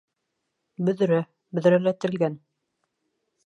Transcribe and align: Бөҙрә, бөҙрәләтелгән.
Бөҙрә, 0.87 1.21
бөҙрәләтелгән. 1.59 2.41